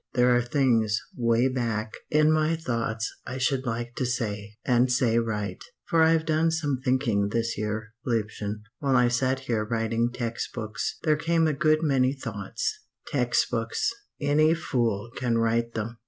[0.15, 5.19] There are things 'way back in my thoughts I should like to say, and say
[5.19, 5.63] right.
[5.89, 10.97] For I've done some thinking this year, liebchen while I sat here writing text books
[11.03, 12.79] there came a good many thoughts.
[13.09, 15.99] "Text books any fool can write them!